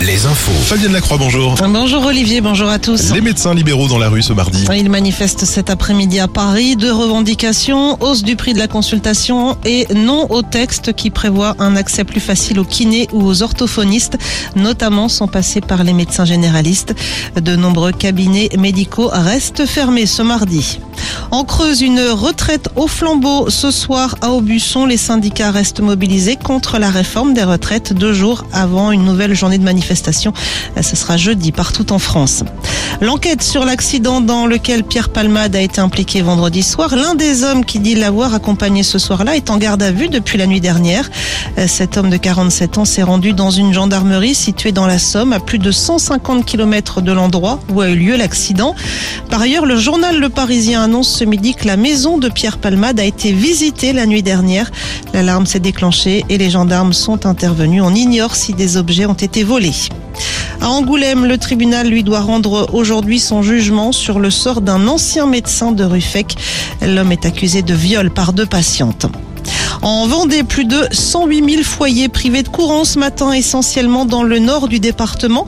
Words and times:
les 0.00 0.26
infos. 0.26 0.52
Fabienne 0.52 0.92
Lacroix, 0.92 1.16
bonjour. 1.18 1.54
Bonjour 1.68 2.06
Olivier, 2.06 2.40
bonjour 2.40 2.68
à 2.68 2.78
tous. 2.78 3.12
Les 3.12 3.20
médecins 3.20 3.54
libéraux 3.54 3.88
dans 3.88 3.98
la 3.98 4.08
rue 4.08 4.22
ce 4.22 4.32
mardi. 4.32 4.64
Ils 4.76 4.90
manifestent 4.90 5.44
cet 5.44 5.70
après-midi 5.70 6.20
à 6.20 6.28
Paris. 6.28 6.76
Deux 6.76 6.92
revendications, 6.92 8.00
hausse 8.00 8.22
du 8.22 8.36
prix 8.36 8.52
de 8.52 8.58
la 8.58 8.68
consultation 8.68 9.56
et 9.64 9.86
non 9.94 10.30
au 10.30 10.42
texte 10.42 10.92
qui 10.92 11.10
prévoit 11.10 11.56
un 11.58 11.74
accès 11.76 12.04
plus 12.04 12.20
facile 12.20 12.60
aux 12.60 12.64
kinés 12.64 13.08
ou 13.12 13.24
aux 13.24 13.42
orthophonistes, 13.42 14.18
notamment 14.56 15.08
sans 15.08 15.26
passer 15.26 15.60
par 15.60 15.82
les 15.84 15.92
médecins 15.92 16.24
généralistes. 16.24 16.94
De 17.40 17.56
nombreux 17.56 17.92
cabinets 17.92 18.50
médicaux 18.58 19.10
restent 19.12 19.66
fermés 19.66 20.06
ce 20.06 20.22
mardi. 20.22 20.78
En 21.30 21.44
Creuse, 21.44 21.82
une 21.82 22.00
retraite 22.00 22.68
au 22.76 22.86
flambeau 22.86 23.50
ce 23.50 23.70
soir 23.70 24.16
à 24.22 24.30
Aubusson. 24.30 24.86
Les 24.86 24.96
syndicats 24.96 25.50
restent 25.50 25.80
mobilisés 25.80 26.36
contre 26.36 26.78
la 26.78 26.90
réforme 26.90 27.34
des 27.34 27.44
retraites 27.44 27.92
deux 27.92 28.12
jours 28.12 28.44
avant 28.52 28.92
une 28.92 29.04
nouvelle 29.04 29.34
journée 29.34 29.58
de 29.58 29.64
manifestation. 29.64 30.32
Ce 30.80 30.96
sera 30.96 31.16
jeudi 31.16 31.52
partout 31.52 31.92
en 31.92 31.98
France. 31.98 32.44
L'enquête 33.00 33.42
sur 33.42 33.64
l'accident 33.64 34.20
dans 34.20 34.46
lequel 34.46 34.82
Pierre 34.82 35.10
Palmade 35.10 35.54
a 35.54 35.60
été 35.60 35.80
impliqué 35.80 36.20
vendredi 36.22 36.62
soir, 36.62 36.96
l'un 36.96 37.14
des 37.14 37.44
hommes 37.44 37.64
qui 37.64 37.78
dit 37.78 37.94
l'avoir 37.94 38.34
accompagné 38.34 38.82
ce 38.82 38.98
soir-là 38.98 39.36
est 39.36 39.50
en 39.50 39.58
garde 39.58 39.82
à 39.82 39.92
vue 39.92 40.08
depuis 40.08 40.36
la 40.36 40.46
nuit 40.46 40.60
dernière. 40.60 41.08
Cet 41.66 41.96
homme 41.96 42.10
de 42.10 42.16
47 42.16 42.78
ans 42.78 42.84
s'est 42.84 43.02
rendu 43.02 43.32
dans 43.34 43.50
une 43.50 43.72
gendarmerie 43.72 44.34
située 44.34 44.72
dans 44.72 44.86
la 44.86 44.98
Somme 44.98 45.32
à 45.32 45.40
plus 45.40 45.58
de 45.58 45.70
150 45.70 46.44
km 46.44 47.00
de 47.00 47.12
l'endroit 47.12 47.60
où 47.72 47.80
a 47.80 47.88
eu 47.88 47.96
lieu 47.96 48.16
l'accident. 48.16 48.74
Par 49.30 49.42
ailleurs, 49.42 49.66
le 49.66 49.76
journal 49.76 50.18
Le 50.18 50.28
Parisien 50.28 50.82
annonce 50.88 51.10
ce 51.10 51.24
midi 51.24 51.52
que 51.54 51.66
la 51.66 51.76
maison 51.76 52.16
de 52.16 52.30
Pierre 52.30 52.56
Palmade 52.56 52.98
a 52.98 53.04
été 53.04 53.30
visitée 53.30 53.92
la 53.92 54.06
nuit 54.06 54.22
dernière. 54.22 54.70
L'alarme 55.12 55.44
s'est 55.44 55.60
déclenchée 55.60 56.24
et 56.30 56.38
les 56.38 56.48
gendarmes 56.48 56.94
sont 56.94 57.26
intervenus. 57.26 57.82
On 57.84 57.94
ignore 57.94 58.34
si 58.34 58.54
des 58.54 58.78
objets 58.78 59.04
ont 59.04 59.12
été 59.12 59.44
volés. 59.44 59.74
À 60.62 60.70
Angoulême, 60.70 61.26
le 61.26 61.36
tribunal 61.36 61.88
lui 61.88 62.04
doit 62.04 62.20
rendre 62.20 62.70
aujourd'hui 62.72 63.20
son 63.20 63.42
jugement 63.42 63.92
sur 63.92 64.18
le 64.18 64.30
sort 64.30 64.62
d'un 64.62 64.88
ancien 64.88 65.26
médecin 65.26 65.72
de 65.72 65.84
Ruffec. 65.84 66.36
L'homme 66.80 67.12
est 67.12 67.26
accusé 67.26 67.60
de 67.60 67.74
viol 67.74 68.10
par 68.10 68.32
deux 68.32 68.46
patientes. 68.46 69.04
En 69.82 70.06
Vendée, 70.06 70.42
plus 70.42 70.64
de 70.64 70.88
108 70.90 71.50
000 71.50 71.62
foyers 71.62 72.08
privés 72.08 72.42
de 72.42 72.48
courant 72.48 72.84
ce 72.84 72.98
matin, 72.98 73.32
essentiellement 73.32 74.04
dans 74.04 74.22
le 74.22 74.38
nord 74.38 74.68
du 74.68 74.80
département. 74.80 75.46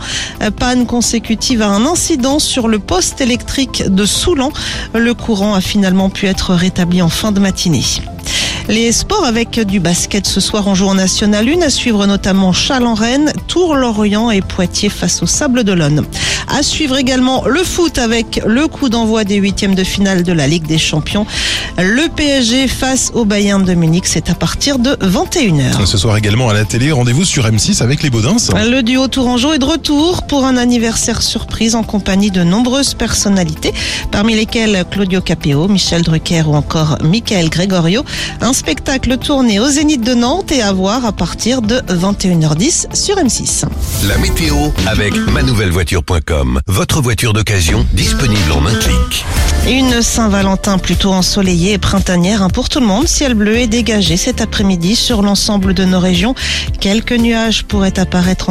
Panne 0.59 0.87
consécutive 0.87 1.63
à 1.63 1.69
un 1.69 1.87
incident 1.87 2.39
sur 2.39 2.69
le 2.69 2.79
poste 2.79 3.21
électrique 3.21 3.83
de 3.87 4.05
Soulan. 4.05 4.53
Le 4.95 5.15
courant 5.15 5.55
a 5.55 5.61
finalement 5.61 6.11
pu 6.11 6.27
être 6.27 6.55
rétabli 6.55 7.03
en 7.03 7.09
fin 7.09 7.33
de 7.33 7.41
matinée. 7.41 7.85
Les 8.69 8.93
sports 8.93 9.25
avec 9.25 9.59
du 9.61 9.81
basket 9.81 10.27
ce 10.27 10.41
soir 10.41 10.69
en 10.69 10.75
jour 10.75 10.95
national 10.95 11.49
1 11.49 11.63
à 11.63 11.71
suivre 11.71 12.07
notamment 12.07 12.53
Châles-en-Rennes, 12.53 13.33
Tours-Lorient 13.49 14.31
et 14.31 14.43
Poitiers 14.43 14.89
face 14.89 15.23
au 15.23 15.27
Sable 15.27 15.65
d'Olonne. 15.65 16.05
À 16.49 16.63
suivre 16.63 16.97
également 16.97 17.45
le 17.47 17.63
foot 17.63 17.99
avec 17.99 18.41
le 18.45 18.67
coup 18.67 18.89
d'envoi 18.89 19.25
des 19.25 19.37
huitièmes 19.37 19.75
de 19.75 19.85
finale 19.85 20.23
de 20.23 20.33
la 20.33 20.47
Ligue 20.47 20.67
des 20.67 20.79
Champions. 20.79 21.27
Le 21.79 22.09
PSG 22.09 22.67
face 22.69 23.13
au 23.15 23.25
Bayern 23.25 23.65
de 23.65 23.75
Munich, 23.75 24.05
c'est 24.07 24.31
à 24.31 24.35
partir 24.35 24.79
de 24.79 24.91
21h. 24.97 25.87
Ce 25.87 25.99
soir 25.99 26.17
également 26.17 26.49
à 26.49 26.55
la 26.55 26.65
télé, 26.65 26.93
rendez-vous 26.93 27.25
sur 27.25 27.47
M6 27.47 27.83
avec 27.83 28.03
les 28.03 28.11
Baudins. 28.11 28.37
Le 28.55 28.83
duo 28.83 29.07
Tourangeau 29.09 29.53
est 29.53 29.59
de 29.59 29.65
retour 29.65 30.25
pour 30.25 30.45
un 30.45 30.57
anniversaire 30.57 31.23
surprise 31.23 31.75
en 31.75 31.83
compagnie 31.83 32.31
de 32.31 32.43
nombreuses 32.43 32.95
personnalités, 32.95 33.73
parmi 34.11 34.35
lesquelles 34.35 34.85
Claudio 34.91 35.21
Capéo, 35.21 35.69
Michel 35.69 36.03
Drucker 36.03 36.43
ou 36.47 36.55
encore 36.55 36.99
Michael 37.03 37.49
Gregorio. 37.49 38.05
Un 38.41 38.50
spectacle 38.53 39.19
tourné 39.19 39.61
au 39.61 39.69
Zénith 39.69 40.03
de 40.03 40.15
Nantes 40.15 40.53
et 40.53 40.63
à 40.63 40.73
voir 40.73 41.05
à 41.05 41.13
partir 41.13 41.63
de 41.63 41.77
21h10 41.81 42.95
sur 42.95 43.17
M6. 43.17 43.65
La 44.07 44.17
météo 44.19 44.57
avec 44.87 45.15
manouvellevoiture.com. 45.15 46.61
Votre 46.67 47.01
voiture 47.03 47.33
d'occasion 47.33 47.87
disponible 47.93 48.53
en 48.53 48.67
un 48.67 48.75
clic. 48.75 49.25
Une 49.69 50.01
Saint-Valentin 50.01 50.79
plutôt 50.79 51.13
ensoleillée 51.13 51.75
et 51.75 51.79
printanière 51.79 52.43
hein, 52.43 52.49
pour 52.49 52.69
tout 52.71 52.81
le 52.81 52.87
monde. 52.87 53.07
Ciel 53.07 53.35
bleu 53.35 53.59
et 53.59 53.67
dégagé 53.67 54.17
cet 54.17 54.41
après-midi 54.41 54.97
sur 54.97 55.23
l'ensemble 55.23 55.75
de 55.75 55.85
nos 55.85 56.01
régions. 56.01 56.35
Quelques 56.81 57.13
nuages 57.13 57.65
pourraient 57.65 57.99
apparaître 57.99 58.49